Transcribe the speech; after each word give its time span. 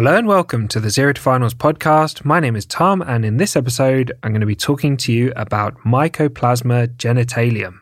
Hello 0.00 0.16
and 0.16 0.26
welcome 0.26 0.66
to 0.68 0.80
the 0.80 0.88
Zero 0.88 1.12
to 1.12 1.20
Finals 1.20 1.52
podcast. 1.52 2.24
My 2.24 2.40
name 2.40 2.56
is 2.56 2.64
Tom, 2.64 3.02
and 3.02 3.22
in 3.22 3.36
this 3.36 3.54
episode, 3.54 4.10
I'm 4.22 4.32
going 4.32 4.40
to 4.40 4.46
be 4.46 4.56
talking 4.56 4.96
to 4.96 5.12
you 5.12 5.30
about 5.36 5.76
Mycoplasma 5.80 6.96
genitalium. 6.96 7.80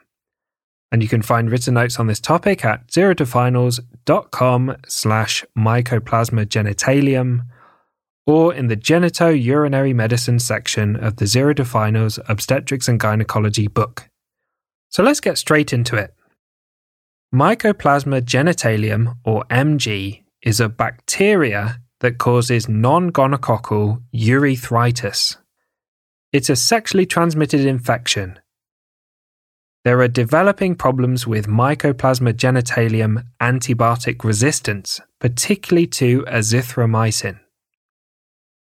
And 0.91 1.01
you 1.01 1.09
can 1.09 1.23
find 1.23 1.49
written 1.49 1.75
notes 1.75 2.01
on 2.01 2.09
this 2.09 2.19
topic 2.19 2.65
at 2.65 2.89
zerotofinals.com 2.89 4.77
slash 4.89 5.45
mycoplasma 5.57 6.47
genitalium 6.47 7.43
or 8.27 8.53
in 8.53 8.67
the 8.67 8.75
genito-urinary 8.75 9.93
medicine 9.93 10.41
section 10.41 10.97
of 10.97 11.19
the 11.19 11.27
Zero 11.29 11.55
to 11.55 11.65
Finals 11.65 12.19
Obstetrics 12.29 12.89
and 12.89 12.99
Gynecology 12.99 13.69
book. 13.69 14.09
So 14.89 15.05
let's 15.05 15.21
get 15.21 15.39
straight 15.39 15.73
into 15.73 15.95
it. 15.95 16.13
Mycoplasma 17.33 18.23
genitalium, 18.23 19.15
or 19.25 19.45
MG, 19.45 20.25
is 20.43 20.59
a 20.59 20.69
bacteria 20.69 21.79
that 22.01 22.19
causes 22.19 22.69
non 22.69 23.11
gonococcal 23.11 24.03
urethritis. 24.15 25.37
It's 26.33 26.51
a 26.51 26.57
sexually 26.57 27.07
transmitted 27.07 27.65
infection. 27.65 28.39
There 29.85 30.01
are 30.01 30.09
developing 30.09 30.75
problems 30.75 31.27
with 31.27 31.47
Mycoplasma 31.47 32.35
genitalium 32.35 33.25
antibiotic 33.41 34.23
resistance, 34.25 35.01
particularly 35.19 35.87
to 35.87 36.23
azithromycin. 36.23 37.41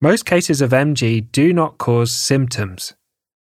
Most 0.01 0.25
cases 0.25 0.63
of 0.63 0.71
MG 0.71 1.31
do 1.31 1.53
not 1.53 1.77
cause 1.77 2.13
symptoms. 2.13 2.95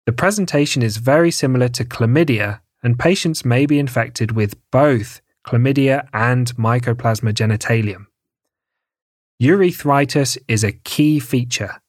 The 0.07 0.13
presentation 0.13 0.83
is 0.83 0.99
very 0.99 1.33
similar 1.33 1.69
to 1.71 1.85
chlamydia, 1.85 2.61
and 2.83 2.99
patients 2.99 3.45
may 3.45 3.67
be 3.67 3.81
infected 3.81 4.33
with 4.33 4.55
both 4.71 5.21
chlamydia 5.45 6.07
and 6.13 6.55
Mycoplasma 6.55 7.33
genitalium. 7.33 8.07
Urethritis 9.43 10.39
is 10.47 10.63
a 10.63 10.73
key 10.73 11.19
feature. 11.19 11.81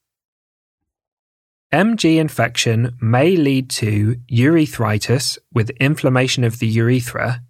MG 1.71 2.17
infection 2.17 2.95
may 2.99 3.35
lead 3.35 3.69
to 3.69 4.15
urethritis 4.31 5.37
with 5.53 5.69
inflammation 5.71 6.43
of 6.43 6.59
the 6.59 6.67
urethra, 6.67 7.43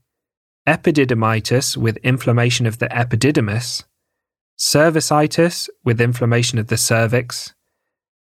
epididymitis 0.68 1.78
with 1.78 1.98
inflammation 1.98 2.66
of 2.66 2.80
the 2.80 2.88
epididymis, 2.88 3.86
cervicitis 4.60 5.70
with 5.84 6.02
inflammation 6.02 6.60
of 6.60 6.68
the 6.68 6.78
cervix, 6.78 7.54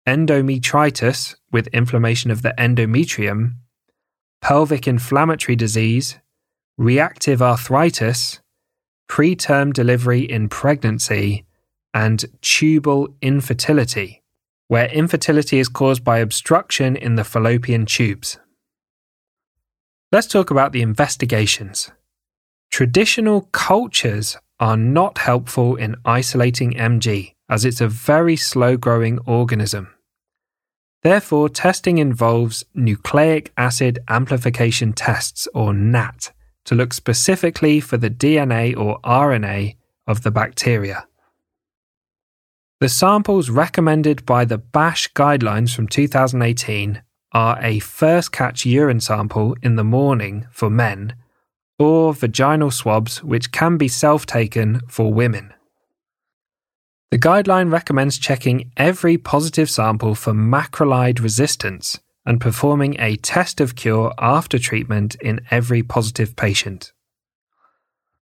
endometritis 0.08 1.36
with 1.52 1.68
inflammation 1.68 2.32
of 2.32 2.42
the 2.42 2.56
endometrium, 2.58 3.56
pelvic 4.42 4.88
inflammatory 4.88 5.56
disease, 5.56 6.18
reactive 6.78 7.42
arthritis, 7.42 8.40
preterm 9.08 9.72
delivery 9.74 10.22
in 10.22 10.50
pregnancy, 10.50 11.46
and 11.94 12.26
tubal 12.42 13.14
infertility, 13.22 14.22
where 14.68 14.90
infertility 14.90 15.60
is 15.60 15.68
caused 15.68 16.04
by 16.04 16.20
obstruction 16.20 16.96
in 16.96 17.16
the 17.16 17.24
fallopian 17.24 17.86
tubes. 17.86 18.40
Let's 20.12 20.28
talk 20.28 20.52
about 20.52 20.72
the 20.72 20.82
investigations. 20.82 21.92
Traditional 22.70 23.50
cultures 23.52 24.38
are 24.60 24.78
not 24.78 25.18
helpful 25.18 25.76
in 25.76 25.96
isolating 26.06 26.74
MG, 26.74 27.34
as 27.50 27.66
it's 27.66 27.82
a 27.82 27.88
very 27.88 28.36
slow 28.36 28.78
growing 28.78 29.20
organism. 29.26 29.94
Therefore, 31.04 31.50
testing 31.50 31.98
involves 31.98 32.64
nucleic 32.76 33.52
acid 33.58 34.00
amplification 34.08 34.94
tests, 34.94 35.48
or 35.54 35.74
NAAT, 35.74 36.32
to 36.66 36.76
look 36.76 36.94
specifically 36.94 37.80
for 37.80 37.98
the 37.98 38.10
DNA 38.10 38.78
or 38.78 39.00
RNA 39.02 39.76
of 40.06 40.22
the 40.22 40.32
bacteria. 40.32 41.08
The 42.82 42.90
samples 42.90 43.52
recommended 43.52 44.26
by 44.26 44.44
the 44.44 44.58
BASHH 44.58 45.14
guidelines 45.14 45.76
from 45.76 45.88
2018 45.88 47.04
are 47.32 47.60
a 47.62 47.78
first 47.78 48.32
catch 48.32 48.66
urine 48.66 49.00
sample 49.00 49.56
in 49.62 49.76
the 49.76 49.84
morning 49.84 50.48
for 50.52 50.68
men 50.68 51.14
or 51.78 52.12
vaginal 52.12 52.72
swabs, 52.72 53.24
which 53.24 53.52
can 53.52 53.78
be 53.78 53.88
self 53.88 54.26
taken 54.26 54.82
for 54.88 55.14
women. 55.14 55.54
The 57.12 57.20
guideline 57.20 57.72
recommends 57.72 58.18
checking 58.18 58.72
every 58.76 59.16
positive 59.16 59.70
sample 59.70 60.16
for 60.16 60.34
macrolide 60.34 61.22
resistance 61.22 62.00
and 62.26 62.42
performing 62.42 63.00
a 63.00 63.16
test 63.18 63.62
of 63.62 63.76
cure 63.76 64.12
after 64.18 64.58
treatment 64.58 65.14
in 65.22 65.42
every 65.52 65.84
positive 65.84 66.36
patient. 66.36 66.94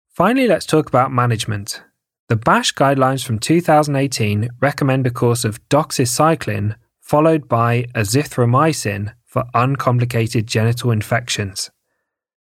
Finally, 0.09 0.47
let's 0.49 0.65
talk 0.65 0.89
about 0.89 1.13
management. 1.13 1.81
The 2.29 2.37
BASHH 2.37 2.75
guidelines 2.75 3.25
from 3.25 3.39
2018 3.39 4.49
recommend 4.61 5.07
a 5.07 5.09
course 5.09 5.43
of 5.43 5.67
doxycycline 5.67 6.75
followed 7.01 7.47
by 7.47 7.85
azithromycin 7.95 9.13
for 9.25 9.45
uncomplicated 9.55 10.45
genital 10.45 10.91
infections. 10.91 11.71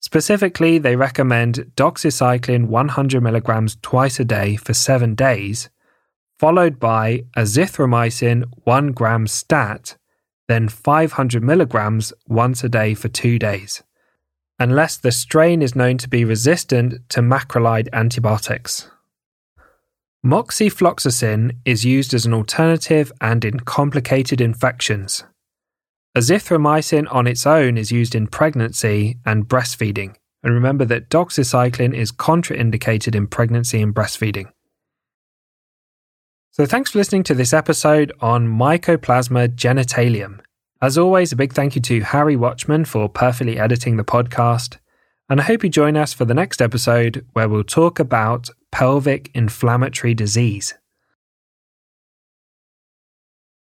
Specifically, 0.01 0.79
they 0.79 0.97
recommend 0.97 1.73
doxycycline 1.77 2.69
100 2.69 3.23
mg 3.23 3.83
twice 3.83 4.19
a 4.19 4.25
day 4.25 4.57
for 4.57 4.73
7 4.73 5.15
days, 5.15 5.69
followed 6.39 6.81
by 6.81 7.25
azithromycin 7.37 8.45
1 8.65 8.93
gram 8.93 9.27
stat, 9.27 9.99
then 10.49 10.71
500 10.71 11.43
mg 11.43 12.13
once 12.27 12.65
a 12.65 12.71
day 12.71 12.95
for 12.95 13.09
2 13.09 13.39
days, 13.39 13.83
unless 14.59 14.97
the 14.97 15.13
strain 15.13 15.61
is 15.61 15.77
known 15.77 15.99
to 15.99 16.09
be 16.09 16.25
resistant 16.25 17.07
to 17.11 17.21
macrolide 17.21 17.89
antibiotics. 17.93 18.89
Moxifloxacin 20.27 21.57
is 21.65 21.85
used 21.85 22.13
as 22.13 22.27
an 22.27 22.35
alternative 22.35 23.13
and 23.21 23.45
in 23.45 23.61
complicated 23.61 24.41
infections. 24.41 25.23
Azithromycin 26.17 27.07
on 27.15 27.29
its 27.29 27.47
own 27.47 27.79
is 27.79 27.93
used 27.93 28.13
in 28.13 28.27
pregnancy 28.27 29.19
and 29.25 29.47
breastfeeding. 29.47 30.17
And 30.43 30.53
remember 30.53 30.85
that 30.87 31.11
doxycycline 31.11 31.95
is 31.95 32.11
contraindicated 32.11 33.15
in 33.15 33.29
pregnancy 33.29 33.81
and 33.81 33.95
breastfeeding. 33.95 34.51
So, 36.51 36.67
thanks 36.67 36.91
for 36.91 36.99
listening 36.99 37.23
to 37.23 37.35
this 37.35 37.53
episode 37.53 38.13
on 38.21 38.49
Mycoplasma 38.49 39.55
genitalium. 39.55 40.41
As 40.83 40.99
always, 40.99 41.31
a 41.31 41.37
big 41.37 41.53
thank 41.53 41.77
you 41.77 41.83
to 41.83 42.01
Harry 42.01 42.35
Watchman 42.35 42.85
for 42.85 43.09
perfectly 43.09 43.61
editing 43.61 43.97
the 43.97 44.05
podcast. 44.05 44.79
And 45.29 45.41
I 45.41 45.45
hope 45.45 45.63
you 45.63 45.71
join 45.71 45.97
us 45.97 46.13
for 46.13 46.25
the 46.25 46.35
next 46.35 46.61
episode 46.61 47.25
where 47.33 47.49
we'll 47.49 47.63
talk 47.63 48.01
about 48.01 48.51
pelvic 48.77 49.31
inflammatory 49.33 50.13
disease. 50.13 50.75